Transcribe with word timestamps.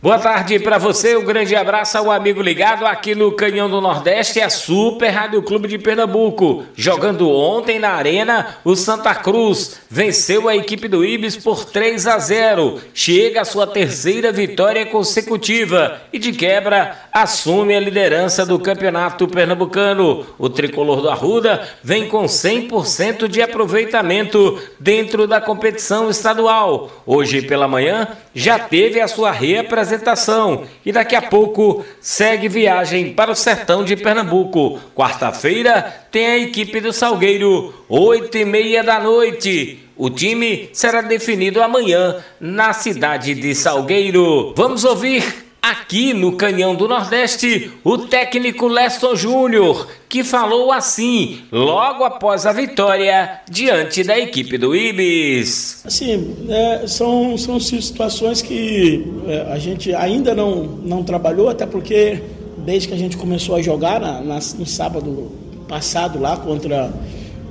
Boa 0.00 0.16
tarde 0.16 0.60
para 0.60 0.78
você, 0.78 1.16
um 1.16 1.24
grande 1.24 1.56
abraço 1.56 1.98
ao 1.98 2.08
amigo 2.12 2.40
ligado 2.40 2.86
aqui 2.86 3.16
no 3.16 3.32
Canhão 3.32 3.68
do 3.68 3.80
Nordeste, 3.80 4.40
a 4.40 4.48
Super 4.48 5.08
Rádio 5.08 5.42
Clube 5.42 5.66
de 5.66 5.76
Pernambuco. 5.76 6.64
Jogando 6.76 7.28
ontem 7.28 7.80
na 7.80 7.94
Arena, 7.94 8.58
o 8.64 8.76
Santa 8.76 9.12
Cruz 9.12 9.80
venceu 9.90 10.48
a 10.48 10.54
equipe 10.54 10.86
do 10.86 11.04
Ibis 11.04 11.36
por 11.36 11.64
3 11.64 12.06
a 12.06 12.16
0. 12.16 12.80
Chega 12.94 13.40
a 13.40 13.44
sua 13.44 13.66
terceira 13.66 14.30
vitória 14.30 14.86
consecutiva 14.86 16.00
e 16.12 16.18
de 16.20 16.30
quebra 16.30 16.96
assume 17.12 17.74
a 17.74 17.80
liderança 17.80 18.46
do 18.46 18.56
Campeonato 18.60 19.26
Pernambucano. 19.26 20.24
O 20.38 20.48
tricolor 20.48 21.02
do 21.02 21.10
Arruda 21.10 21.68
vem 21.82 22.08
com 22.08 22.22
100% 22.22 23.26
de 23.26 23.42
aproveitamento 23.42 24.62
dentro 24.78 25.26
da 25.26 25.40
competição 25.40 26.08
estadual. 26.08 26.88
Hoje 27.04 27.42
pela 27.42 27.66
manhã 27.66 28.06
já 28.32 28.60
teve 28.60 29.00
a 29.00 29.08
sua 29.08 29.32
reapresentação 29.32 29.87
apresentação 29.88 30.64
e 30.84 30.92
daqui 30.92 31.16
a 31.16 31.22
pouco 31.22 31.84
segue 32.00 32.48
viagem 32.48 33.14
para 33.14 33.30
o 33.30 33.34
sertão 33.34 33.82
de 33.82 33.96
Pernambuco. 33.96 34.78
Quarta-feira 34.94 36.06
tem 36.10 36.26
a 36.26 36.38
equipe 36.38 36.80
do 36.80 36.92
Salgueiro, 36.92 37.74
oito 37.88 38.36
e 38.36 38.44
meia 38.44 38.84
da 38.84 39.00
noite. 39.00 39.80
O 39.96 40.10
time 40.10 40.68
será 40.72 41.00
definido 41.00 41.62
amanhã 41.62 42.16
na 42.38 42.72
cidade 42.72 43.34
de 43.34 43.54
Salgueiro. 43.54 44.52
Vamos 44.54 44.84
ouvir 44.84 45.47
Aqui 45.60 46.14
no 46.14 46.32
Canhão 46.32 46.74
do 46.74 46.88
Nordeste, 46.88 47.72
o 47.84 47.98
técnico 47.98 48.68
Leston 48.68 49.16
Júnior, 49.16 49.88
que 50.08 50.22
falou 50.22 50.72
assim, 50.72 51.40
logo 51.50 52.04
após 52.04 52.46
a 52.46 52.52
vitória 52.52 53.40
diante 53.50 54.04
da 54.04 54.18
equipe 54.18 54.56
do 54.56 54.74
Ibis. 54.74 55.82
Assim, 55.84 56.36
é, 56.48 56.86
são, 56.86 57.36
são 57.36 57.58
situações 57.58 58.40
que 58.40 59.04
é, 59.26 59.52
a 59.52 59.58
gente 59.58 59.94
ainda 59.94 60.34
não, 60.34 60.62
não 60.62 61.02
trabalhou, 61.02 61.48
até 61.48 61.66
porque 61.66 62.22
desde 62.58 62.88
que 62.88 62.94
a 62.94 62.98
gente 62.98 63.16
começou 63.16 63.56
a 63.56 63.62
jogar 63.62 64.00
na, 64.00 64.20
na, 64.20 64.34
no 64.34 64.66
sábado 64.66 65.30
passado 65.66 66.20
lá 66.20 66.36
contra 66.36 66.92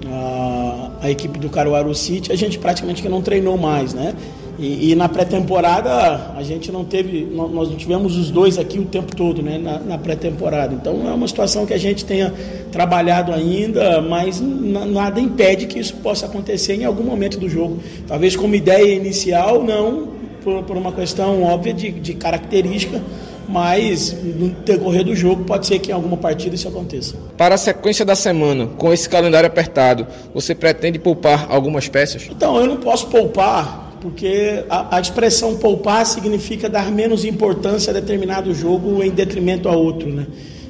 a, 0.06 0.92
a 1.02 1.12
equipe 1.12 1.38
do 1.40 1.50
Caruaru 1.50 1.94
City, 1.94 2.32
a 2.32 2.36
gente 2.36 2.58
praticamente 2.58 3.08
não 3.08 3.22
treinou 3.22 3.58
mais, 3.58 3.94
né? 3.94 4.16
E, 4.60 4.92
e 4.92 4.96
na 4.96 5.08
pré-temporada 5.08 6.32
a 6.36 6.42
gente 6.42 6.72
não 6.72 6.84
teve, 6.84 7.28
nós 7.32 7.70
não 7.70 7.76
tivemos 7.76 8.18
os 8.18 8.32
dois 8.32 8.58
aqui 8.58 8.80
o 8.80 8.86
tempo 8.86 9.16
todo, 9.16 9.42
né, 9.42 9.58
na, 9.58 9.80
na 9.80 9.98
pré-temporada. 9.98 10.74
Então 10.74 11.08
é 11.08 11.14
uma 11.14 11.28
situação 11.28 11.66
que 11.66 11.74
a 11.74 11.78
gente 11.78 12.04
tenha 12.04 12.34
trabalhado 12.72 13.32
ainda, 13.32 14.02
mas 14.02 14.42
nada 14.42 15.20
impede 15.20 15.68
que 15.68 15.80
isso 15.80 15.96
possa 15.98 16.26
acontecer 16.26 16.76
em 16.76 16.86
algum 16.86 17.04
momento 17.04 17.40
do 17.40 17.48
jogo. 17.48 17.80
Talvez 18.08 18.36
como 18.36 18.56
ideia 18.56 18.96
inicial, 18.96 19.64
não, 19.64 20.08
por, 20.44 20.64
por 20.64 20.76
uma 20.76 20.92
questão 20.92 21.44
óbvia 21.44 21.74
de, 21.74 21.92
de 21.92 22.14
característica, 22.16 23.02
mas 23.48 24.12
no 24.24 24.50
decorrer 24.50 25.04
do 25.04 25.16
jogo 25.16 25.44
pode 25.46 25.68
ser 25.68 25.80
que 25.80 25.92
em 25.92 25.94
alguma 25.94 26.18
partida 26.18 26.56
isso 26.56 26.68
aconteça. 26.68 27.16
Para 27.38 27.56
a 27.56 27.58
sequência 27.58 28.04
da 28.04 28.16
semana, 28.16 28.68
com 28.78 28.92
esse 28.92 29.08
calendário 29.08 29.48
apertado, 29.48 30.08
você 30.34 30.54
pretende 30.54 31.00
poupar 31.00 31.48
algumas 31.50 31.88
peças? 31.88 32.28
Então, 32.30 32.58
eu 32.58 32.66
não 32.66 32.78
posso 32.78 33.08
poupar 33.08 33.87
porque 34.08 34.64
a, 34.70 34.96
a, 34.96 35.02
expressão 35.02 35.58
poupar 35.58 36.06
significa 36.06 36.70
dar 36.70 36.90
menos 36.90 37.26
importância 37.26 37.92
a 37.92 37.94
determinado 37.94 38.54
jogo 38.54 39.04
em 39.04 39.10
detrimento 39.10 39.68
a 39.68 39.76
outro, 39.76 40.10
né? 40.10 40.26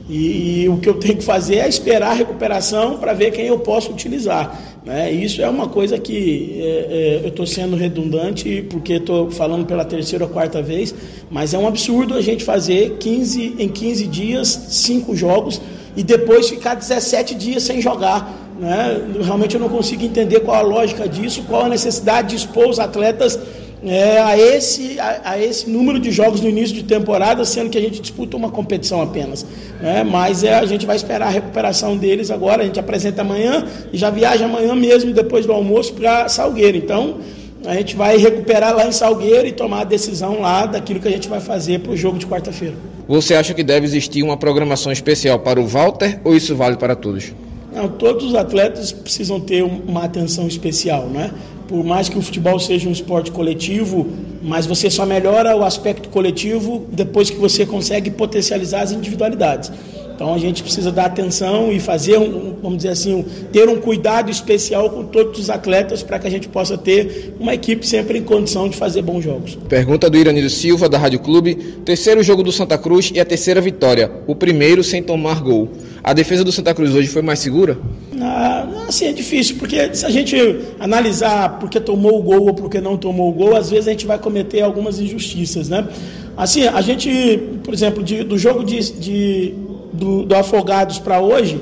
E, 0.10 0.64
e 0.64 0.70
o 0.70 0.78
que 0.78 0.90
eu 0.90 0.96
tenho 0.96 1.18
que 1.18 1.24
fazer 1.24 1.58
é 1.58 1.70
esperar 1.70 2.12
a 2.12 2.14
recuperação 2.14 2.98
para 2.98 3.14
ver 3.14 3.32
quem 3.32 3.46
eu 3.46 3.60
posso 3.60 3.92
utilizar. 3.92 4.60
Né? 4.84 5.12
Isso 5.12 5.40
é 5.42 5.48
uma 5.50 5.68
coisa 5.68 6.00
que 6.00 6.58
é, 6.60 6.66
é, 6.66 7.22
eu 7.26 7.28
estou 7.28 7.46
sendo 7.46 7.76
redundante 7.76 8.66
porque 8.70 8.94
estou 8.94 9.30
falando 9.30 9.68
pela 9.68 9.86
terceira 9.86 10.26
ou 10.26 10.32
quarta 10.32 10.60
vez, 10.60 10.96
mas 11.30 11.54
é 11.54 11.60
um 11.60 11.68
absurdo 11.68 12.16
a 12.16 12.22
gente 12.22 12.44
fazer 12.44 12.98
15, 13.00 13.58
em 13.60 13.70
15 13.70 14.08
dias, 14.08 14.48
cinco 14.70 15.16
jogos 15.16 15.62
e 15.96 16.02
depois 16.02 16.50
ficar 16.50 16.74
17 16.74 17.36
dias 17.36 17.64
sem 17.64 17.82
jogar 17.82 18.47
né? 18.60 19.02
Realmente 19.24 19.56
eu 19.56 19.62
não 19.62 19.70
consigo 19.70 20.04
entender 20.04 20.40
qual 20.42 20.58
a 20.58 20.62
lógica 20.62 21.08
disso, 21.08 21.44
qual 21.48 21.66
a 21.66 21.70
necessidade 21.70 22.30
de 22.30 22.36
expor 22.36 22.68
os 22.68 22.80
atletas 22.80 23.40
é, 23.86 24.20
a, 24.20 24.38
esse, 24.38 25.00
a, 25.00 25.22
a, 25.32 25.42
esse 25.42 25.70
número 25.70 26.00
de 26.00 26.12
jogos 26.12 26.42
no 26.42 26.50
início 26.50 26.76
de 26.76 26.84
temporada, 26.84 27.46
sendo 27.46 27.70
que 27.70 27.78
a 27.78 27.82
gente 27.82 28.02
disputa 28.02 28.36
uma 28.36 28.50
competição 28.50 29.02
apenas. 29.02 29.46
Né? 29.80 30.04
Mas 30.04 30.44
é, 30.44 30.56
a 30.56 30.66
gente 30.66 30.86
vai 30.86 30.96
esperar 30.96 31.28
a 31.28 31.32
recuperação 31.32 31.96
deles 31.96 32.32
agora, 32.32 32.64
a 32.64 32.66
gente 32.66 32.80
apresenta 32.80 33.22
amanhã 33.22 33.66
e 33.94 33.98
já 33.98 34.10
viaja 34.10 34.46
amanhã 34.46 34.76
mesmo, 34.76 35.14
depois 35.14 35.46
do 35.46 35.54
almoço, 35.54 35.94
para 35.94 36.28
Salgueiro. 36.28 36.78
Então, 36.78 37.18
a 37.66 37.76
gente 37.76 37.96
vai 37.96 38.18
recuperar 38.18 38.76
lá 38.76 38.88
em 38.88 38.92
Salgueiro 38.92 39.48
e 39.48 39.52
tomar 39.52 39.82
a 39.82 39.84
decisão 39.84 40.42
lá 40.42 40.66
daquilo 40.66 41.00
que 41.00 41.08
a 41.08 41.12
gente 41.12 41.28
vai 41.28 41.40
fazer 41.40 41.80
para 41.82 41.92
o 41.92 41.98
jogo 41.98 42.18
de 42.18 42.26
quarta-feira. 42.26 42.76
Você 43.08 43.36
acha 43.36 43.54
que 43.54 43.64
deve 43.64 43.86
existir 43.86 44.24
uma 44.24 44.38
programação 44.38 44.92
especial 44.92 45.40
para 45.40 45.62
o 45.62 45.68
Walter 45.68 46.20
ou 46.24 46.36
isso 46.36 46.56
vale 46.56 46.78
para 46.78 46.96
todos? 46.96 47.32
Não, 47.78 47.88
todos 47.88 48.26
os 48.26 48.34
atletas 48.34 48.92
precisam 48.92 49.40
ter 49.40 49.62
uma 49.62 50.04
atenção 50.04 50.48
especial, 50.48 51.06
né? 51.06 51.30
Por 51.68 51.84
mais 51.84 52.10
que 52.10 52.18
o 52.18 52.22
futebol 52.24 52.58
seja 52.60 52.90
um 52.90 52.92
esporte 52.92 53.30
coletivo, 53.30 54.08
mas 54.42 54.66
você 54.66 54.90
só 54.90 55.06
melhora 55.06 55.56
o 55.56 55.64
aspecto 55.64 56.10
coletivo 56.10 56.88
depois 56.92 57.30
que 57.30 57.38
você 57.38 57.68
consegue 57.68 58.10
potencializar 58.10 58.82
as 58.82 58.92
individualidades. 58.92 59.72
Então 60.18 60.34
a 60.34 60.40
gente 60.40 60.64
precisa 60.64 60.92
dar 60.92 61.06
atenção 61.06 61.72
e 61.72 61.80
fazer, 61.80 62.18
um, 62.18 62.56
vamos 62.60 62.78
dizer 62.78 62.90
assim, 62.90 63.14
um, 63.14 63.24
ter 63.52 63.70
um 63.70 63.80
cuidado 63.80 64.32
especial 64.32 64.90
com 64.90 65.04
todos 65.06 65.40
os 65.40 65.48
atletas 65.48 66.02
para 66.02 66.18
que 66.18 66.26
a 66.26 66.30
gente 66.30 66.48
possa 66.48 66.76
ter 66.76 67.36
uma 67.40 67.54
equipe 67.54 67.86
sempre 67.86 68.18
em 68.18 68.24
condição 68.24 68.68
de 68.68 68.76
fazer 68.76 69.04
bons 69.04 69.24
jogos. 69.24 69.56
Pergunta 69.70 70.10
do 70.10 70.18
Iranildo 70.18 70.50
Silva, 70.50 70.90
da 70.90 70.98
Rádio 70.98 71.20
Clube. 71.20 71.54
Terceiro 71.86 72.24
jogo 72.24 72.42
do 72.42 72.52
Santa 72.52 72.80
Cruz 72.80 73.12
e 73.14 73.20
a 73.20 73.26
terceira 73.26 73.62
vitória. 73.62 74.12
O 74.26 74.34
primeiro 74.34 74.84
sem 74.84 75.04
tomar 75.04 75.40
gol. 75.40 75.70
A 76.04 76.14
defesa 76.14 76.44
do 76.44 76.52
Santa 76.52 76.74
Cruz 76.74 76.96
hoje 76.96 77.08
foi 77.10 77.22
mais 77.22 77.38
segura? 77.38 77.78
Ah, 78.20 78.68
assim, 78.88 79.06
é 79.06 79.12
difícil, 79.12 79.58
porque 79.60 79.94
se 79.94 80.04
a 80.04 80.10
gente 80.10 80.36
analisar 80.80 81.60
porque 81.60 81.80
tomou 81.80 82.18
o 82.18 82.24
gol 82.24 82.48
ou 82.48 82.54
porque 82.56 82.82
não 82.82 82.98
tomou 82.98 83.30
o 83.30 83.34
gol, 83.34 83.56
às 83.56 83.70
vezes 83.70 83.88
a 83.88 83.92
gente 83.92 84.08
vai 84.08 84.18
cometer 84.18 84.62
algumas 84.62 85.00
injustiças, 85.00 85.70
né? 85.70 85.88
Assim, 86.36 86.68
a 86.68 86.82
gente, 86.82 87.40
por 87.64 87.74
exemplo, 87.74 88.04
de, 88.04 88.24
do 88.24 88.38
jogo 88.38 88.64
de, 88.64 88.92
de 88.94 89.67
do, 89.98 90.24
do 90.24 90.36
Afogados 90.36 91.00
para 91.00 91.20
hoje, 91.20 91.60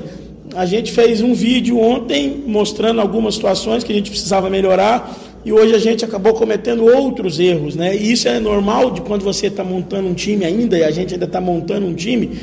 a 0.54 0.64
gente 0.64 0.92
fez 0.92 1.20
um 1.20 1.34
vídeo 1.34 1.78
ontem 1.78 2.44
mostrando 2.46 3.00
algumas 3.00 3.34
situações 3.34 3.82
que 3.82 3.92
a 3.92 3.94
gente 3.94 4.10
precisava 4.10 4.48
melhorar 4.48 5.14
e 5.44 5.52
hoje 5.52 5.74
a 5.74 5.78
gente 5.78 6.04
acabou 6.04 6.34
cometendo 6.34 6.84
outros 6.84 7.38
erros, 7.38 7.74
né? 7.76 7.94
E 7.94 8.12
isso 8.12 8.28
é 8.28 8.38
normal 8.40 8.90
de 8.90 9.00
quando 9.00 9.22
você 9.22 9.46
está 9.46 9.62
montando 9.62 10.08
um 10.08 10.14
time 10.14 10.44
ainda 10.44 10.78
e 10.78 10.84
a 10.84 10.90
gente 10.90 11.14
ainda 11.14 11.26
está 11.26 11.40
montando 11.40 11.86
um 11.86 11.94
time. 11.94 12.38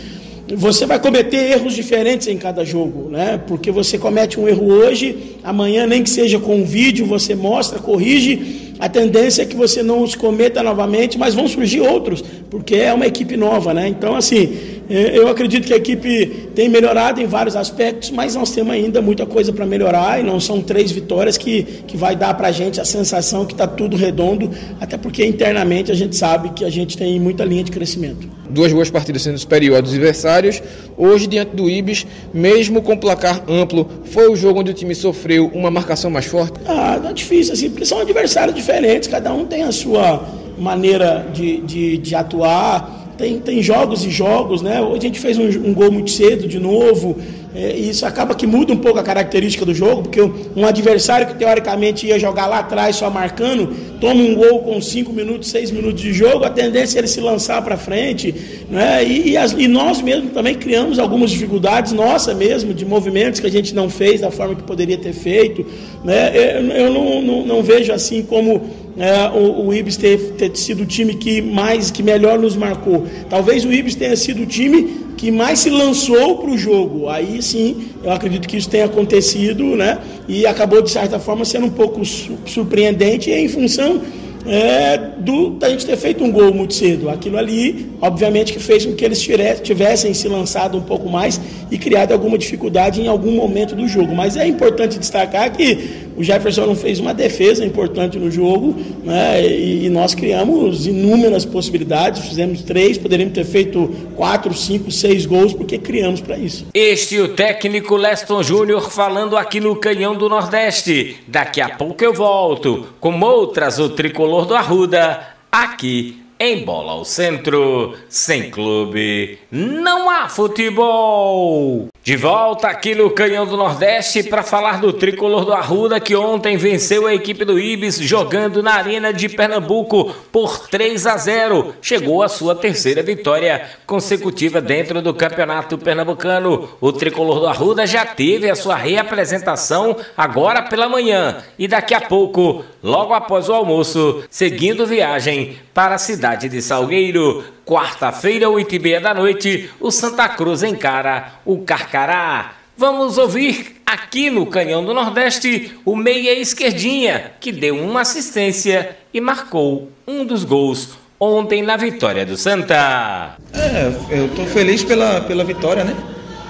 Você 0.56 0.86
vai 0.86 1.00
cometer 1.00 1.52
erros 1.52 1.74
diferentes 1.74 2.28
em 2.28 2.38
cada 2.38 2.64
jogo, 2.64 3.10
né? 3.10 3.42
Porque 3.48 3.72
você 3.72 3.98
comete 3.98 4.40
um 4.40 4.48
erro 4.48 4.68
hoje, 4.68 5.38
amanhã 5.44 5.88
nem 5.88 6.04
que 6.04 6.10
seja 6.10 6.40
com 6.40 6.58
um 6.58 6.66
vídeo, 6.66 7.06
você 7.06 7.34
mostra, 7.34 7.80
corrige 7.80 8.64
a 8.84 8.90
tendência 8.90 9.44
é 9.44 9.46
que 9.46 9.56
você 9.56 9.82
não 9.82 10.04
os 10.04 10.14
cometa 10.14 10.62
novamente, 10.62 11.18
mas 11.18 11.34
vão 11.34 11.48
surgir 11.48 11.80
outros, 11.80 12.22
porque 12.50 12.76
é 12.76 12.94
uma 12.94 13.06
equipe 13.06 13.38
nova, 13.38 13.74
né? 13.74 13.88
Então, 13.88 14.14
assim, 14.14 14.58
eu 14.90 15.28
acredito 15.28 15.66
que 15.66 15.74
a 15.74 15.78
equipe 15.78 16.50
tem 16.54 16.68
melhorado 16.68 17.22
em 17.22 17.26
vários 17.26 17.56
aspectos, 17.56 18.12
mas 18.12 18.36
nós 18.36 18.52
temos 18.52 18.74
ainda 18.74 19.02
muita 19.02 19.26
coisa 19.26 19.54
para 19.54 19.66
melhorar 19.66 20.20
e 20.20 20.24
não 20.24 20.40
são 20.40 20.62
três 20.62 20.92
vitórias 20.92 21.38
que, 21.38 21.64
que 21.88 21.96
vai 21.96 22.16
dar 22.16 22.34
para 22.34 22.50
a 22.50 22.52
gente 22.52 22.82
a 22.82 22.86
sensação 22.86 23.46
que 23.46 23.54
está 23.54 23.66
tudo 23.66 23.96
redondo, 23.96 24.50
até 24.80 24.98
porque 24.98 25.26
internamente 25.26 25.92
a 25.92 25.96
gente 25.96 26.16
sabe 26.16 26.50
que 26.50 26.66
a 26.66 26.70
gente 26.70 26.98
tem 26.98 27.20
muita 27.20 27.46
linha 27.46 27.64
de 27.64 27.72
crescimento. 27.72 28.28
Duas 28.50 28.72
boas 28.72 28.92
partidas 28.92 29.22
sendo 29.22 29.38
superior 29.38 29.80
aos 29.80 29.90
adversários. 29.90 30.62
Hoje, 30.98 31.26
diante 31.28 31.56
do 31.56 31.70
Ibis, 31.70 32.06
mesmo 32.34 32.82
com 32.82 32.96
placar 32.96 33.42
amplo, 33.48 33.90
foi 34.06 34.30
o 34.30 34.36
jogo 34.36 34.60
onde 34.60 34.72
o 34.72 34.74
time 34.74 34.94
sofreu 34.94 35.50
uma 35.54 35.72
marcação 35.72 36.12
mais 36.12 36.26
forte? 36.26 36.60
Ah, 36.68 37.00
é 37.10 37.14
difícil, 37.14 37.54
assim, 37.54 37.70
porque 37.70 37.86
são 37.86 38.00
adversários 38.00 38.56
diferentes, 38.56 39.08
cada 39.08 39.34
um 39.34 39.46
tem 39.46 39.64
a 39.64 39.72
sua 39.72 40.24
maneira 40.58 41.26
de, 41.34 41.62
de, 41.62 41.98
de 41.98 42.16
atuar 42.16 43.03
tem, 43.18 43.40
tem 43.40 43.62
jogos 43.62 44.06
e 44.06 44.10
jogos, 44.10 44.62
né? 44.62 44.82
Hoje 44.82 44.98
a 44.98 45.02
gente 45.02 45.20
fez 45.20 45.38
um, 45.38 45.46
um 45.46 45.74
gol 45.74 45.92
muito 45.92 46.12
cedo 46.12 46.48
de 46.48 46.60
novo. 46.60 47.18
É, 47.56 47.78
e 47.78 47.90
isso 47.90 48.04
acaba 48.04 48.34
que 48.34 48.48
muda 48.48 48.74
um 48.74 48.78
pouco 48.78 48.98
a 48.98 49.04
característica 49.04 49.64
do 49.64 49.76
jogo, 49.76 50.04
porque 50.04 50.20
um 50.22 50.66
adversário 50.66 51.28
que 51.28 51.36
teoricamente 51.36 52.08
ia 52.08 52.18
jogar 52.18 52.48
lá 52.48 52.60
atrás 52.60 52.96
só 52.96 53.12
marcando, 53.12 53.76
toma 54.02 54.22
um 54.22 54.34
gol 54.34 54.64
com 54.64 54.82
5 54.82 55.14
minutos, 55.14 55.50
6 55.50 55.70
minutos 55.70 56.02
de 56.02 56.12
jogo, 56.14 56.44
a 56.46 56.50
tendência 56.50 56.98
é 56.98 57.02
ele 57.02 57.08
se 57.08 57.22
lançar 57.22 57.62
para 57.62 57.78
frente. 57.78 58.34
Né? 58.72 59.06
E, 59.06 59.30
e, 59.30 59.38
as, 59.38 59.52
e, 59.52 59.68
nós 59.68 60.02
mesmo 60.02 60.32
também 60.32 60.56
criamos 60.56 60.98
algumas 60.98 61.30
dificuldades, 61.30 61.92
nossa 61.92 62.34
mesmo, 62.34 62.74
de 62.74 62.86
movimentos 62.86 63.40
que 63.40 63.46
a 63.46 63.52
gente 63.52 63.76
não 63.76 63.88
fez 63.88 64.22
da 64.22 64.32
forma 64.32 64.56
que 64.56 64.64
poderia 64.64 64.98
ter 64.98 65.14
feito. 65.14 65.64
Né? 66.04 66.32
Eu, 66.34 66.66
eu 66.72 66.94
não, 66.94 67.22
não, 67.22 67.46
não 67.46 67.64
vejo 67.64 67.94
assim 67.94 68.24
como 68.24 68.64
é, 68.98 69.28
o, 69.30 69.68
o 69.68 69.74
Ibis 69.74 69.98
ter, 69.98 70.18
ter, 70.38 70.56
sido 70.56 70.84
o 70.84 70.86
time 70.86 71.16
que 71.16 71.42
mais, 71.42 71.90
que 71.90 72.04
melhor 72.04 72.38
nos 72.38 72.56
marcou. 72.56 73.06
Talvez 73.30 73.66
o 73.66 73.72
Ibis 73.72 73.96
tenha 73.96 74.16
sido 74.16 74.44
o 74.44 74.46
time 74.46 75.04
que 75.18 75.32
mais 75.32 75.60
se 75.60 75.70
lançou 75.70 76.38
para 76.38 76.52
o 76.52 76.58
jogo. 76.58 77.10
Aí 77.10 77.42
sim, 77.42 77.88
eu 78.04 78.12
acredito 78.12 78.48
que 78.48 78.58
isso 78.58 78.70
tenha 78.70 78.86
acontecido, 78.86 79.76
né? 79.76 80.00
E 80.28 80.46
acabou, 80.46 80.82
de 80.82 80.92
certa 80.92 81.20
forma, 81.20 81.44
sendo 81.44 81.66
um 81.66 81.72
pouco 81.72 82.04
surpreendente 82.46 83.32
em 83.32 83.48
função 83.48 84.02
é, 84.46 84.98
do, 85.20 85.52
da 85.52 85.70
gente 85.70 85.86
ter 85.86 85.96
feito 85.96 86.24
um 86.24 86.32
gol 86.32 86.54
muito 86.54 86.74
cedo. 86.74 87.10
Aquilo 87.10 87.38
ali, 87.38 87.92
obviamente, 88.02 88.52
que 88.54 88.60
fez 88.60 88.86
com 88.86 88.94
que 88.94 89.04
eles 89.04 89.26
tivessem 89.64 90.14
se 90.14 90.28
lançado 90.28 90.78
um 90.78 90.82
pouco 90.82 91.10
mais 91.10 91.40
e 91.72 91.78
criado 91.78 92.12
alguma 92.12 92.38
dificuldade 92.38 93.02
em 93.02 93.08
algum 93.08 93.32
momento 93.32 93.76
do 93.76 93.88
jogo. 93.88 94.14
Mas 94.14 94.36
é 94.36 94.46
importante 94.46 95.00
destacar 95.00 95.52
que 95.52 96.04
o 96.16 96.24
Jefferson 96.24 96.66
não 96.66 96.76
fez 96.76 97.00
uma 97.00 97.14
defesa 97.14 97.66
importante 97.66 98.18
no 98.18 98.30
jogo, 98.30 98.76
né? 99.04 99.46
E, 99.46 99.86
e, 99.86 99.90
nós 99.90 100.14
criamos 100.14 100.88
inúmeras 100.88 101.46
possibilidades, 101.46 102.28
fizemos 102.28 102.62
três, 102.62 102.98
poderíamos 102.98 103.34
ter 103.34 103.46
feito 103.46 103.90
quatro, 104.16 104.54
cinco, 104.54 104.92
seis 104.92 105.26
gols, 105.26 105.54
porque 105.54 105.78
criamos 105.78 106.22
para 106.22 106.38
isso. 106.38 106.68
Este 106.74 107.18
é 107.18 107.22
o 107.22 107.30
técnico 107.30 107.96
Leston 107.96 108.44
Júnior 108.44 108.92
falando 108.92 109.38
aqui 109.38 109.60
no 109.60 109.76
Canhão 109.76 110.16
do 110.16 110.30
Nordeste. 110.30 111.18
Daqui 111.28 111.62
a 111.62 111.70
pouco 111.70 112.04
eu 112.04 112.14
volto 112.14 112.88
com 113.00 113.20
outras 113.20 113.80
o 113.80 113.90
tricolor 113.90 114.46
do 114.46 114.56
Arruda 114.56 115.22
aqui 115.52 116.24
em 116.40 116.66
bola 116.66 116.92
ao 116.92 117.06
centro, 117.06 117.94
sem 118.10 118.50
clube, 118.50 119.40
não 119.50 120.10
há 120.10 120.28
futebol. 120.28 121.93
De 122.04 122.18
volta 122.18 122.68
aqui 122.68 122.94
no 122.94 123.10
Canhão 123.12 123.46
do 123.46 123.56
Nordeste 123.56 124.24
para 124.24 124.44
falar 124.44 124.82
do 124.82 124.92
tricolor 124.92 125.46
do 125.46 125.54
Arruda 125.54 126.02
que 126.02 126.14
ontem 126.14 126.58
venceu 126.58 127.08
a 127.08 127.14
equipe 127.14 127.46
do 127.46 127.58
Ibis 127.58 127.98
jogando 127.98 128.62
na 128.62 128.74
Arena 128.74 129.14
de 129.14 129.30
Pernambuco 129.30 130.14
por 130.30 130.68
3 130.68 131.08
a 131.08 131.16
0. 131.16 131.74
Chegou 131.82 132.22
a 132.22 132.28
sua 132.28 132.56
terceira 132.56 133.02
vitória 133.02 133.70
consecutiva 133.88 134.60
dentro 134.60 135.02
do 135.02 135.14
Campeonato 135.14 135.78
Pernambucano. 135.78 136.72
O 136.82 136.92
tricolor 136.92 137.40
do 137.40 137.48
Arruda 137.48 137.88
já 137.88 138.06
teve 138.06 138.50
a 138.50 138.56
sua 138.56 138.76
reapresentação 138.76 139.96
agora 140.18 140.62
pela 140.62 140.90
manhã 140.90 141.38
e 141.58 141.70
daqui 141.70 141.94
a 141.94 142.02
pouco, 142.02 142.66
logo 142.84 143.14
após 143.14 143.48
o 143.48 143.54
almoço, 143.54 144.26
seguindo 144.30 144.86
viagem 144.86 145.58
para 145.74 145.96
a 145.96 146.00
cidade 146.00 146.50
de 146.50 146.62
Salgueiro. 146.62 147.46
Quarta-feira, 147.66 148.50
oito 148.50 148.76
e 148.76 148.80
meia 148.80 149.00
da 149.00 149.14
noite, 149.14 149.70
o 149.80 149.90
Santa 149.90 150.28
Cruz 150.28 150.64
encara 150.64 151.36
o 151.46 151.60
Carcará. 151.60 152.56
Vamos 152.78 153.18
ouvir 153.18 153.78
aqui 153.86 154.30
no 154.30 154.46
Canhão 154.46 154.84
do 154.84 154.94
Nordeste 154.94 155.72
o 155.86 155.96
meia 155.96 156.38
esquerdinha, 156.38 157.32
que 157.40 157.54
deu 157.54 157.78
uma 157.78 158.02
assistência 158.02 158.98
e 159.14 159.22
marcou 159.22 159.90
um 160.06 160.26
dos 160.26 160.44
gols 160.44 160.98
ontem 161.18 161.62
na 161.62 161.78
vitória 161.78 162.26
do 162.26 162.36
Santa. 162.36 163.38
É, 163.54 163.94
eu 164.10 164.26
estou 164.26 164.46
feliz 164.46 164.84
pela, 164.84 165.22
pela 165.22 165.46
vitória, 165.46 165.86
né? 165.86 165.96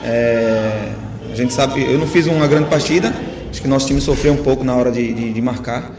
É, 0.04 0.94
a 1.32 1.36
gente 1.36 1.54
sabe, 1.54 1.84
eu 1.84 2.00
não 2.00 2.08
fiz 2.08 2.26
uma 2.26 2.48
grande 2.48 2.70
partida, 2.70 3.14
acho 3.52 3.62
que 3.62 3.68
nosso 3.68 3.86
time 3.86 4.02
sofreu 4.02 4.34
um 4.34 4.42
pouco 4.42 4.64
na 4.64 4.76
hora 4.76 4.92
de, 4.92 5.14
de, 5.14 5.32
de 5.32 5.42
marcar 5.44 5.92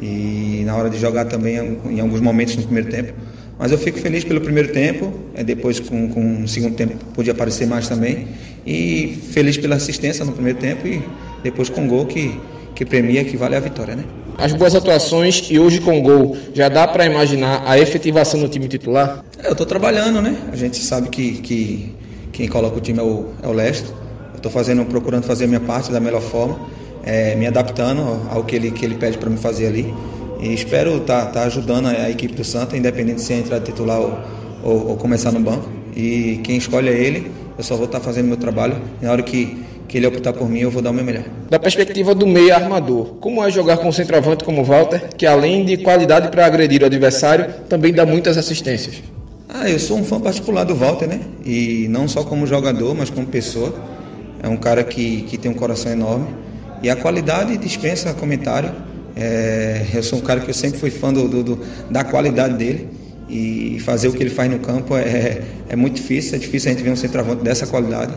e 0.00 0.64
na 0.66 0.74
hora 0.74 0.90
de 0.90 0.98
jogar 0.98 1.26
também 1.26 1.56
em 1.84 2.00
alguns 2.00 2.20
momentos 2.20 2.56
no 2.56 2.64
primeiro 2.64 2.90
tempo. 2.90 3.12
Mas 3.58 3.72
eu 3.72 3.78
fico 3.78 3.98
feliz 3.98 4.22
pelo 4.22 4.40
primeiro 4.40 4.72
tempo, 4.72 5.12
é, 5.34 5.42
depois 5.42 5.80
com, 5.80 6.08
com 6.08 6.42
o 6.42 6.48
segundo 6.48 6.74
tempo 6.74 6.94
podia 7.14 7.32
aparecer 7.32 7.66
mais 7.66 7.88
também. 7.88 8.28
E 8.66 9.18
feliz 9.32 9.56
pela 9.56 9.76
assistência 9.76 10.24
no 10.24 10.32
primeiro 10.32 10.58
tempo 10.58 10.86
e 10.86 11.02
depois 11.42 11.68
com 11.68 11.84
o 11.84 11.88
gol 11.88 12.06
que, 12.06 12.38
que 12.74 12.84
premia, 12.84 13.24
que 13.24 13.36
vale 13.36 13.56
a 13.56 13.60
vitória, 13.60 13.96
né? 13.96 14.04
As 14.38 14.52
boas 14.52 14.74
atuações 14.74 15.46
e 15.50 15.58
hoje 15.58 15.80
com 15.80 16.02
gol, 16.02 16.36
já 16.52 16.68
dá 16.68 16.86
para 16.86 17.06
imaginar 17.06 17.62
a 17.64 17.78
efetivação 17.78 18.38
no 18.38 18.48
time 18.48 18.68
titular? 18.68 19.24
É, 19.42 19.46
eu 19.46 19.52
estou 19.52 19.64
trabalhando, 19.64 20.20
né? 20.20 20.36
A 20.52 20.56
gente 20.56 20.76
sabe 20.78 21.08
que, 21.08 21.38
que 21.38 21.94
quem 22.32 22.46
coloca 22.48 22.76
o 22.76 22.80
time 22.80 22.98
é 22.98 23.02
o, 23.02 23.30
é 23.42 23.48
o 23.48 23.52
Leste. 23.52 23.88
Eu 24.32 24.36
estou 24.36 24.52
fazendo, 24.52 24.84
procurando 24.84 25.24
fazer 25.24 25.44
a 25.44 25.48
minha 25.48 25.60
parte 25.60 25.90
da 25.90 25.98
melhor 25.98 26.20
forma, 26.20 26.58
é, 27.02 27.34
me 27.34 27.46
adaptando 27.46 28.28
ao 28.30 28.44
que 28.44 28.56
ele, 28.56 28.70
que 28.70 28.84
ele 28.84 28.96
pede 28.96 29.16
para 29.16 29.30
me 29.30 29.38
fazer 29.38 29.68
ali. 29.68 29.94
E 30.40 30.52
espero 30.52 30.98
estar 30.98 31.26
tá, 31.26 31.30
tá 31.32 31.42
ajudando 31.44 31.86
a 31.86 32.10
equipe 32.10 32.34
do 32.34 32.44
Santa, 32.44 32.76
independente 32.76 33.20
se 33.22 33.32
entrar 33.32 33.60
titular 33.60 34.00
ou, 34.00 34.18
ou, 34.62 34.88
ou, 34.90 34.96
começar 34.96 35.32
no 35.32 35.40
banco. 35.40 35.68
E 35.94 36.40
quem 36.44 36.56
escolhe 36.56 36.88
é 36.88 36.92
ele, 36.92 37.30
eu 37.56 37.64
só 37.64 37.74
vou 37.74 37.86
estar 37.86 37.98
tá 37.98 38.04
fazendo 38.04 38.26
meu 38.26 38.36
trabalho. 38.36 38.76
Na 39.00 39.12
hora 39.12 39.22
que, 39.22 39.56
que 39.88 39.96
ele 39.96 40.06
optar 40.06 40.32
por 40.32 40.48
mim, 40.48 40.60
eu 40.60 40.70
vou 40.70 40.82
dar 40.82 40.90
o 40.90 40.94
meu 40.94 41.04
melhor. 41.04 41.24
Da 41.48 41.58
perspectiva 41.58 42.14
do 42.14 42.26
meio 42.26 42.54
armador, 42.54 43.14
como 43.20 43.42
é 43.42 43.50
jogar 43.50 43.78
com 43.78 43.88
um 43.88 43.92
centroavante 43.92 44.44
como 44.44 44.62
Walter, 44.62 45.08
que 45.16 45.26
além 45.26 45.64
de 45.64 45.78
qualidade 45.78 46.28
para 46.28 46.44
agredir 46.44 46.82
o 46.82 46.86
adversário, 46.86 47.46
também 47.68 47.92
dá 47.92 48.04
muitas 48.04 48.36
assistências? 48.36 49.02
Ah, 49.48 49.70
eu 49.70 49.78
sou 49.78 49.96
um 49.96 50.04
fã 50.04 50.20
particular 50.20 50.64
do 50.64 50.74
Walter, 50.74 51.06
né? 51.08 51.20
E 51.44 51.86
não 51.88 52.06
só 52.06 52.22
como 52.24 52.46
jogador, 52.46 52.94
mas 52.94 53.08
como 53.08 53.26
pessoa. 53.26 53.74
É 54.42 54.48
um 54.48 54.56
cara 54.56 54.84
que, 54.84 55.22
que 55.22 55.38
tem 55.38 55.50
um 55.50 55.54
coração 55.54 55.90
enorme. 55.90 56.26
E 56.82 56.90
a 56.90 56.96
qualidade 56.96 57.56
dispensa 57.56 58.12
comentário. 58.12 58.70
É, 59.16 59.86
eu 59.94 60.02
sou 60.02 60.18
um 60.18 60.22
cara 60.22 60.40
que 60.40 60.50
eu 60.50 60.54
sempre 60.54 60.78
fui 60.78 60.90
fã 60.90 61.10
do, 61.12 61.26
do, 61.26 61.42
do, 61.42 61.58
da 61.90 62.04
qualidade 62.04 62.54
dele 62.54 62.88
e 63.28 63.78
fazer 63.80 64.08
o 64.08 64.12
que 64.12 64.22
ele 64.22 64.30
faz 64.30 64.50
no 64.50 64.58
campo 64.58 64.94
é, 64.94 65.40
é 65.68 65.74
muito 65.74 65.96
difícil, 65.96 66.36
é 66.36 66.38
difícil 66.38 66.70
a 66.70 66.74
gente 66.74 66.84
ver 66.84 66.90
um 66.90 66.96
centroavante 66.96 67.42
dessa 67.42 67.66
qualidade. 67.66 68.12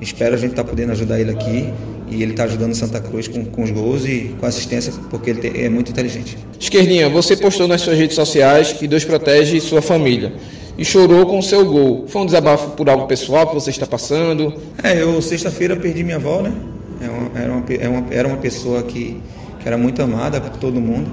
Espero 0.00 0.34
a 0.34 0.38
gente 0.38 0.50
estar 0.50 0.64
tá 0.64 0.68
podendo 0.68 0.90
ajudar 0.90 1.20
ele 1.20 1.30
aqui 1.30 1.72
e 2.10 2.22
ele 2.22 2.32
está 2.32 2.44
ajudando 2.44 2.74
Santa 2.74 3.00
Cruz 3.00 3.28
com, 3.28 3.44
com 3.44 3.62
os 3.62 3.70
gols 3.70 4.04
e 4.04 4.34
com 4.38 4.44
assistência 4.44 4.92
porque 5.08 5.30
ele 5.30 5.62
é 5.62 5.68
muito 5.68 5.92
inteligente. 5.92 6.36
Esquerdinha, 6.58 7.08
você 7.08 7.36
postou 7.36 7.68
nas 7.68 7.80
suas 7.80 7.96
redes 7.96 8.16
sociais 8.16 8.72
que 8.72 8.88
Deus 8.88 9.04
protege 9.04 9.60
sua 9.60 9.80
família 9.80 10.32
e 10.76 10.84
chorou 10.84 11.24
com 11.24 11.38
o 11.38 11.42
seu 11.42 11.64
gol. 11.64 12.06
Foi 12.08 12.22
um 12.22 12.26
desabafo 12.26 12.70
por 12.70 12.90
algo 12.90 13.06
pessoal 13.06 13.46
que 13.46 13.54
você 13.54 13.70
está 13.70 13.86
passando? 13.86 14.54
É, 14.82 15.00
eu 15.00 15.22
sexta-feira 15.22 15.76
perdi 15.76 16.02
minha 16.02 16.16
avó, 16.16 16.42
né? 16.42 16.52
Era 17.00 17.12
uma, 17.52 17.64
era 17.68 17.90
uma, 17.90 18.06
era 18.10 18.28
uma 18.28 18.36
pessoa 18.36 18.82
que 18.82 19.20
que 19.62 19.68
era 19.68 19.78
muito 19.78 20.02
amada 20.02 20.40
por 20.40 20.58
todo 20.58 20.80
mundo. 20.80 21.10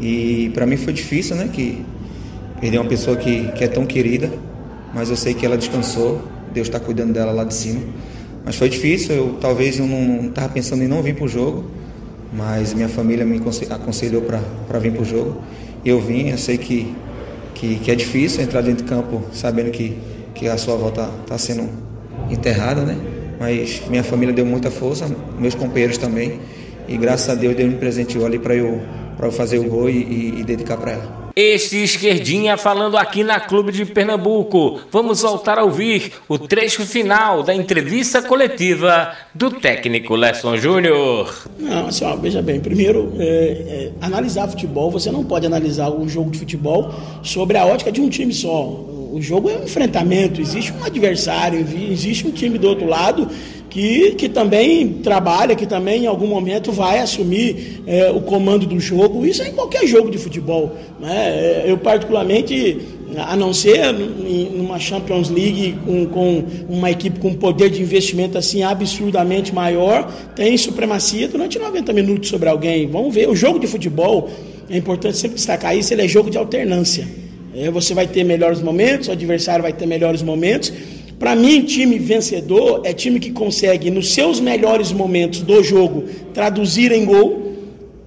E 0.00 0.50
para 0.54 0.66
mim 0.66 0.76
foi 0.76 0.92
difícil, 0.92 1.36
né? 1.36 1.48
Que 1.52 1.84
perder 2.60 2.78
uma 2.78 2.88
pessoa 2.88 3.16
que, 3.16 3.50
que 3.52 3.64
é 3.64 3.68
tão 3.68 3.86
querida, 3.86 4.30
mas 4.94 5.08
eu 5.08 5.16
sei 5.16 5.32
que 5.34 5.46
ela 5.46 5.56
descansou, 5.56 6.20
Deus 6.52 6.68
está 6.68 6.78
cuidando 6.78 7.12
dela 7.12 7.32
lá 7.32 7.44
de 7.44 7.54
cima. 7.54 7.80
Mas 8.44 8.56
foi 8.56 8.68
difícil, 8.68 9.14
eu 9.14 9.36
talvez 9.40 9.78
eu 9.78 9.86
não 9.86 10.28
estava 10.28 10.48
pensando 10.48 10.82
em 10.82 10.88
não 10.88 11.02
vir 11.02 11.14
para 11.14 11.24
o 11.24 11.28
jogo, 11.28 11.64
mas 12.32 12.74
minha 12.74 12.88
família 12.88 13.24
me 13.24 13.40
aconselhou 13.70 14.22
para 14.22 14.78
vir 14.78 14.92
para 14.92 15.02
o 15.02 15.04
jogo. 15.04 15.42
Eu 15.84 16.00
vim, 16.00 16.28
eu 16.28 16.38
sei 16.38 16.58
que, 16.58 16.94
que, 17.54 17.76
que, 17.76 17.90
é 17.90 17.94
difícil 17.94 18.42
entrar 18.42 18.60
dentro 18.62 18.84
de 18.84 18.90
campo 18.90 19.22
sabendo 19.32 19.70
que, 19.70 19.96
que 20.34 20.46
a 20.46 20.56
sua 20.56 20.74
avó 20.74 20.88
está 20.88 21.08
tá 21.26 21.38
sendo 21.38 21.68
enterrada, 22.30 22.82
né? 22.82 22.96
Mas 23.38 23.82
minha 23.88 24.04
família 24.04 24.34
deu 24.34 24.44
muita 24.44 24.70
força, 24.70 25.10
meus 25.38 25.54
companheiros 25.54 25.96
também. 25.96 26.38
E 26.90 26.96
graças 26.96 27.30
a 27.30 27.36
Deus, 27.36 27.54
Deus 27.54 27.70
me 27.70 27.76
presenteou 27.78 28.26
ali 28.26 28.36
para 28.36 28.56
eu, 28.56 28.82
eu 29.22 29.30
fazer 29.30 29.60
o 29.60 29.64
gol 29.64 29.88
e, 29.88 29.92
e, 29.92 30.40
e 30.40 30.44
dedicar 30.44 30.76
para 30.76 30.90
ela. 30.90 31.30
Este 31.36 31.84
esquerdinha 31.84 32.56
falando 32.56 32.96
aqui 32.96 33.22
na 33.22 33.38
Clube 33.38 33.70
de 33.70 33.84
Pernambuco. 33.86 34.80
Vamos 34.90 35.22
voltar 35.22 35.56
a 35.56 35.62
ouvir 35.62 36.12
o 36.28 36.36
trecho 36.36 36.84
final 36.84 37.44
da 37.44 37.54
entrevista 37.54 38.20
coletiva 38.20 39.12
do 39.32 39.52
técnico 39.52 40.16
Lesson 40.16 40.56
Júnior. 40.56 41.32
Não, 41.60 41.86
assim, 41.86 42.04
ó, 42.04 42.16
veja 42.16 42.42
bem, 42.42 42.58
primeiro, 42.58 43.12
é, 43.20 43.24
é, 43.24 43.90
analisar 44.00 44.48
futebol, 44.48 44.90
você 44.90 45.12
não 45.12 45.22
pode 45.24 45.46
analisar 45.46 45.90
um 45.90 46.08
jogo 46.08 46.32
de 46.32 46.40
futebol 46.40 46.92
sobre 47.22 47.56
a 47.56 47.64
ótica 47.64 47.92
de 47.92 48.00
um 48.00 48.08
time 48.08 48.32
só. 48.32 48.64
O 49.12 49.18
jogo 49.20 49.48
é 49.48 49.56
um 49.56 49.64
enfrentamento, 49.64 50.40
existe 50.40 50.72
um 50.72 50.84
adversário, 50.84 51.64
existe 51.90 52.26
um 52.26 52.32
time 52.32 52.58
do 52.58 52.68
outro 52.68 52.86
lado 52.86 53.28
que, 53.70 54.16
que 54.16 54.28
também 54.28 54.94
trabalha, 54.94 55.54
que 55.54 55.64
também 55.64 56.02
em 56.02 56.06
algum 56.08 56.26
momento 56.26 56.72
vai 56.72 56.98
assumir 56.98 57.82
é, 57.86 58.10
o 58.10 58.20
comando 58.20 58.66
do 58.66 58.80
jogo. 58.80 59.24
Isso 59.24 59.42
é 59.42 59.48
em 59.48 59.52
qualquer 59.52 59.86
jogo 59.86 60.10
de 60.10 60.18
futebol. 60.18 60.76
Né? 60.98 61.62
É, 61.64 61.64
eu, 61.68 61.78
particularmente, 61.78 62.78
a 63.16 63.36
não 63.36 63.54
ser 63.54 63.92
numa 63.92 64.78
Champions 64.80 65.30
League 65.30 65.76
com, 65.84 66.06
com 66.06 66.44
uma 66.68 66.90
equipe 66.90 67.20
com 67.20 67.32
poder 67.32 67.70
de 67.70 67.80
investimento 67.80 68.36
assim 68.36 68.64
absurdamente 68.64 69.54
maior, 69.54 70.12
tem 70.34 70.56
supremacia 70.58 71.28
durante 71.28 71.56
90 71.56 71.92
minutos 71.92 72.28
sobre 72.28 72.48
alguém. 72.48 72.88
Vamos 72.88 73.14
ver, 73.14 73.28
o 73.28 73.36
jogo 73.36 73.60
de 73.60 73.68
futebol, 73.68 74.28
é 74.68 74.76
importante 74.76 75.16
sempre 75.16 75.36
destacar 75.36 75.76
isso, 75.76 75.94
ele 75.94 76.02
é 76.02 76.08
jogo 76.08 76.28
de 76.28 76.36
alternância. 76.36 77.06
É, 77.54 77.70
você 77.70 77.94
vai 77.94 78.06
ter 78.06 78.24
melhores 78.24 78.60
momentos, 78.60 79.08
o 79.08 79.12
adversário 79.12 79.62
vai 79.62 79.72
ter 79.72 79.86
melhores 79.86 80.22
momentos 80.22 80.72
para 81.20 81.36
mim, 81.36 81.60
time 81.60 81.98
vencedor 81.98 82.80
é 82.82 82.94
time 82.94 83.20
que 83.20 83.30
consegue, 83.30 83.90
nos 83.90 84.14
seus 84.14 84.40
melhores 84.40 84.90
momentos 84.90 85.42
do 85.42 85.62
jogo, 85.62 86.04
traduzir 86.32 86.92
em 86.92 87.04
gol 87.04 87.52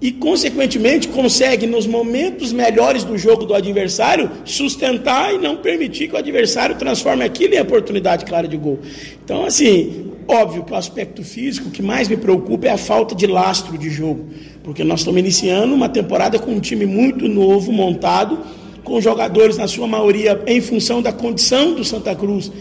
e, 0.02 0.12
consequentemente, 0.12 1.08
consegue, 1.10 1.68
nos 1.68 1.86
momentos 1.86 2.52
melhores 2.52 3.04
do 3.04 3.16
jogo 3.16 3.46
do 3.46 3.54
adversário, 3.54 4.32
sustentar 4.44 5.32
e 5.32 5.38
não 5.38 5.58
permitir 5.58 6.08
que 6.08 6.16
o 6.16 6.18
adversário 6.18 6.76
transforme 6.76 7.24
aquilo 7.24 7.54
em 7.54 7.62
oportunidade 7.62 8.26
clara 8.26 8.48
de 8.48 8.58
gol. 8.58 8.80
Então, 9.24 9.46
assim, 9.46 10.08
óbvio 10.28 10.64
que 10.64 10.74
o 10.74 10.76
aspecto 10.76 11.24
físico 11.24 11.70
que 11.70 11.84
mais 11.84 12.08
me 12.08 12.18
preocupa 12.18 12.66
é 12.66 12.72
a 12.72 12.78
falta 12.78 13.14
de 13.14 13.28
lastro 13.28 13.78
de 13.78 13.92
jogo, 13.92 14.26
porque 14.64 14.84
nós 14.84 15.02
estamos 15.02 15.20
iniciando 15.20 15.76
uma 15.76 15.88
temporada 15.88 16.40
com 16.40 16.52
um 16.52 16.60
time 16.60 16.88
muito 16.88 17.28
novo, 17.28 17.72
montado, 17.72 18.40
com 18.84 19.00
jogadores, 19.00 19.56
na 19.56 19.68
sua 19.68 19.88
maioria, 19.88 20.42
em 20.46 20.60
função 20.60 21.02
da 21.02 21.14
condição 21.14 21.74
do 21.74 21.84
Santa 21.84 22.14
Cruz 22.16 22.52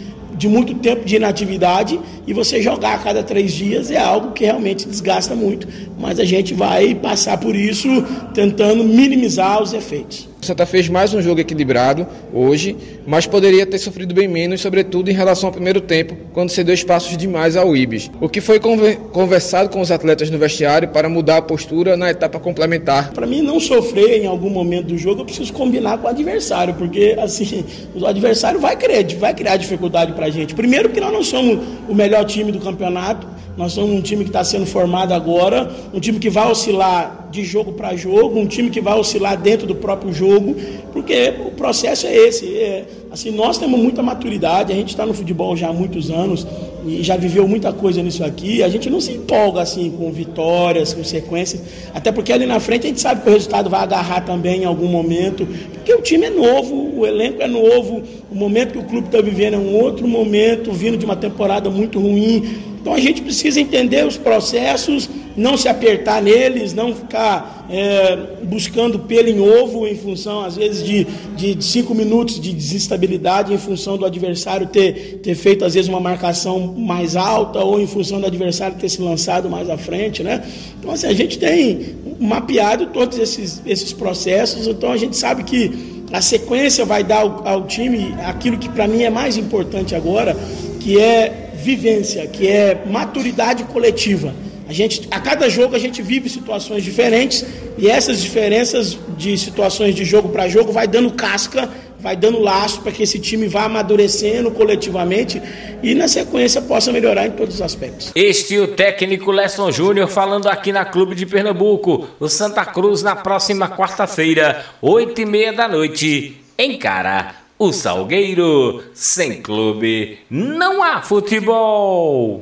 de 0.42 0.49
muito 0.49 0.75
tempo 0.75 1.04
de 1.04 1.14
inatividade 1.14 2.00
e 2.26 2.32
você 2.32 2.61
jogar 2.61 2.94
a 2.94 2.99
cada 2.99 3.22
três 3.22 3.52
dias 3.52 3.92
é 3.92 3.96
algo 3.96 4.32
que 4.32 4.44
realmente 4.44 4.88
desgasta 4.88 5.37
muito. 5.37 5.68
Mas 5.96 6.18
a 6.18 6.25
gente 6.25 6.52
vai 6.52 6.96
passar 6.96 7.38
por 7.38 7.54
isso 7.54 7.88
tentando 8.34 8.82
minimizar 8.82 9.62
os 9.62 9.72
efeitos. 9.72 10.31
O 10.42 10.44
Santa 10.44 10.66
fez 10.66 10.88
mais 10.88 11.14
um 11.14 11.22
jogo 11.22 11.40
equilibrado 11.40 12.04
hoje, 12.34 12.76
mas 13.06 13.28
poderia 13.28 13.64
ter 13.64 13.78
sofrido 13.78 14.12
bem 14.12 14.26
menos, 14.26 14.61
sobretudo 14.61 15.08
em 15.08 15.14
relação 15.14 15.46
ao 15.46 15.52
primeiro 15.52 15.80
tempo, 15.80 16.16
quando 16.32 16.50
cedeu 16.50 16.75
espaços 16.75 17.16
demais 17.16 17.56
ao 17.56 17.76
Ibis. 17.76 18.11
O 18.20 18.28
que 18.28 18.40
foi 18.40 18.58
conversado 18.58 19.68
com 19.68 19.80
os 19.80 19.92
atletas 19.92 20.30
no 20.30 20.38
vestiário 20.38 20.88
para 20.88 21.08
mudar 21.08 21.37
a 21.37 21.42
postura 21.42 21.96
na 21.96 22.11
etapa 22.11 22.40
complementar. 22.40 23.12
Para 23.12 23.25
mim 23.25 23.40
não 23.40 23.61
sofrer 23.61 24.20
em 24.20 24.26
algum 24.26 24.50
momento 24.50 24.87
do 24.87 24.99
jogo, 24.99 25.20
eu 25.20 25.26
preciso 25.26 25.52
combinar 25.52 25.99
com 25.99 26.08
o 26.08 26.11
adversário, 26.11 26.75
porque 26.75 27.16
assim, 27.20 27.64
o 27.94 28.04
adversário 28.04 28.58
vai 28.58 28.75
criar, 28.76 29.04
vai 29.20 29.32
criar 29.34 29.56
dificuldade 29.56 30.12
para 30.12 30.26
a 30.26 30.30
gente. 30.30 30.56
Primeiro 30.56 30.88
porque 30.88 31.00
nós 31.00 31.12
não 31.12 31.22
somos 31.22 31.61
o 31.88 31.94
melhor 31.94 32.25
time 32.25 32.50
do 32.50 32.58
campeonato, 32.58 33.28
nós 33.56 33.75
somos 33.75 33.90
um 33.92 34.02
time 34.02 34.25
que 34.25 34.30
está 34.30 34.42
sendo 34.42 34.66
formado 34.66 35.14
agora, 35.14 35.70
um 35.94 36.00
time 36.00 36.18
que 36.18 36.28
vai 36.28 36.50
oscilar 36.50 37.21
de 37.32 37.42
jogo 37.42 37.72
para 37.72 37.96
jogo, 37.96 38.38
um 38.38 38.46
time 38.46 38.68
que 38.68 38.80
vai 38.80 38.96
oscilar 38.96 39.40
dentro 39.40 39.66
do 39.66 39.74
próprio 39.74 40.12
jogo, 40.12 40.54
porque 40.92 41.32
o 41.46 41.50
processo 41.50 42.06
é 42.06 42.14
esse. 42.14 42.46
É, 42.58 42.84
assim, 43.10 43.30
nós 43.30 43.56
temos 43.56 43.80
muita 43.80 44.02
maturidade, 44.02 44.70
a 44.70 44.76
gente 44.76 44.90
está 44.90 45.06
no 45.06 45.14
futebol 45.14 45.56
já 45.56 45.68
há 45.68 45.72
muitos 45.72 46.10
anos 46.10 46.46
e 46.86 47.02
já 47.02 47.16
viveu 47.16 47.48
muita 47.48 47.72
coisa 47.72 48.02
nisso 48.02 48.22
aqui. 48.22 48.62
A 48.62 48.68
gente 48.68 48.90
não 48.90 49.00
se 49.00 49.12
empolga 49.12 49.62
assim 49.62 49.90
com 49.90 50.12
vitórias, 50.12 50.92
com 50.92 51.02
sequências, 51.02 51.62
até 51.94 52.12
porque 52.12 52.32
ali 52.32 52.44
na 52.44 52.60
frente 52.60 52.84
a 52.86 52.88
gente 52.88 53.00
sabe 53.00 53.22
que 53.22 53.30
o 53.30 53.32
resultado 53.32 53.70
vai 53.70 53.80
agarrar 53.80 54.20
também 54.20 54.62
em 54.62 54.64
algum 54.66 54.86
momento, 54.86 55.46
porque 55.72 55.94
o 55.94 56.02
time 56.02 56.26
é 56.26 56.30
novo, 56.30 57.00
o 57.00 57.06
elenco 57.06 57.40
é 57.40 57.48
novo, 57.48 58.02
o 58.30 58.34
momento 58.34 58.72
que 58.72 58.78
o 58.78 58.84
clube 58.84 59.06
está 59.06 59.22
vivendo 59.22 59.54
é 59.54 59.58
um 59.58 59.74
outro 59.74 60.06
momento, 60.06 60.70
vindo 60.70 60.98
de 60.98 61.06
uma 61.06 61.16
temporada 61.16 61.70
muito 61.70 61.98
ruim 61.98 62.71
então 62.82 62.94
a 62.94 62.98
gente 62.98 63.22
precisa 63.22 63.60
entender 63.60 64.04
os 64.04 64.16
processos, 64.16 65.08
não 65.36 65.56
se 65.56 65.68
apertar 65.68 66.20
neles, 66.20 66.74
não 66.74 66.92
ficar 66.92 67.64
é, 67.70 68.16
buscando 68.42 68.98
pelo 68.98 69.28
em 69.28 69.38
ovo 69.38 69.86
em 69.86 69.94
função, 69.94 70.44
às 70.44 70.56
vezes, 70.56 70.84
de, 70.84 71.06
de, 71.36 71.64
cinco 71.64 71.94
minutos 71.94 72.40
de 72.40 72.52
desestabilidade, 72.52 73.54
em 73.54 73.56
função 73.56 73.96
do 73.96 74.04
adversário 74.04 74.66
ter, 74.66 75.20
ter 75.22 75.36
feito, 75.36 75.64
às 75.64 75.74
vezes, 75.74 75.88
uma 75.88 76.00
marcação 76.00 76.74
mais 76.76 77.14
alta, 77.14 77.60
ou 77.60 77.80
em 77.80 77.86
função 77.86 78.20
do 78.20 78.26
adversário 78.26 78.76
ter 78.76 78.88
se 78.88 79.00
lançado 79.00 79.48
mais 79.48 79.70
à 79.70 79.78
frente. 79.78 80.24
Né? 80.24 80.42
Então, 80.80 80.90
assim, 80.90 81.06
a 81.06 81.14
gente 81.14 81.38
tem 81.38 81.94
mapeado 82.18 82.86
todos 82.86 83.16
esses, 83.16 83.62
esses 83.64 83.92
processos, 83.92 84.66
então 84.66 84.90
a 84.90 84.96
gente 84.96 85.16
sabe 85.16 85.44
que 85.44 86.02
a 86.12 86.20
sequência 86.20 86.84
vai 86.84 87.04
dar 87.04 87.20
ao, 87.20 87.46
ao 87.46 87.66
time 87.68 88.12
aquilo 88.24 88.58
que 88.58 88.68
para 88.68 88.88
mim 88.88 89.04
é 89.04 89.08
mais 89.08 89.36
importante 89.36 89.94
agora, 89.94 90.36
que 90.80 90.98
é 91.00 91.41
vivência, 91.62 92.26
que 92.26 92.47
é 92.49 92.83
maturidade 92.87 93.64
coletiva. 93.64 94.35
A 94.69 94.73
gente, 94.73 95.07
a 95.11 95.21
cada 95.21 95.49
jogo 95.49 95.75
a 95.75 95.78
gente 95.78 96.02
vive 96.02 96.28
situações 96.28 96.83
diferentes 96.83 97.45
e 97.78 97.88
essas 97.88 98.21
diferenças 98.21 98.99
de 99.16 99.37
situações 99.37 99.95
de 99.95 100.04
jogo 100.04 100.28
para 100.28 100.49
jogo 100.49 100.73
vai 100.73 100.87
dando 100.87 101.12
casca, 101.12 101.69
vai 102.00 102.16
dando 102.16 102.40
laço 102.40 102.81
para 102.81 102.90
que 102.90 103.02
esse 103.02 103.19
time 103.19 103.47
vá 103.47 103.64
amadurecendo 103.64 104.50
coletivamente 104.50 105.40
e 105.83 105.95
na 105.95 106.09
sequência 106.09 106.61
possa 106.61 106.90
melhorar 106.90 107.26
em 107.26 107.31
todos 107.33 107.57
os 107.57 107.62
aspectos. 107.62 108.12
Este 108.14 108.57
é 108.57 108.61
o 108.61 108.69
técnico 108.69 109.31
Lesson 109.31 109.71
Júnior 109.71 110.09
falando 110.09 110.49
aqui 110.49 110.73
na 110.73 110.85
Clube 110.85 111.14
de 111.14 111.26
Pernambuco, 111.26 112.09
o 112.19 112.28
Santa 112.28 112.64
Cruz 112.64 113.02
na 113.02 113.14
próxima 113.14 113.69
quarta-feira, 113.69 114.64
oito 114.81 115.21
e 115.21 115.26
meia 115.26 115.52
da 115.52 115.69
noite, 115.69 116.40
encara 116.59 117.41
o 117.64 117.73
Salgueiro, 117.73 118.83
sem 118.92 119.40
clube, 119.40 120.19
não 120.28 120.83
há 120.83 121.00
futebol. 121.00 122.40